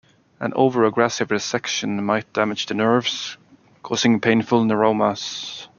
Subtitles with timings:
[0.39, 3.37] An over-aggressive resection might damage the nerves,
[3.83, 5.67] causing painful neuromas.